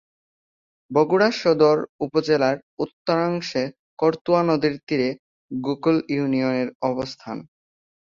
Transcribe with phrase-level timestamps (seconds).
[0.91, 3.63] বগুড়া সদর উপজেলার উত্তরাংশে
[3.99, 5.09] করতোয়া নদীর তীরে
[5.51, 7.37] গোকুল ইউনিয়নের অবস্থান।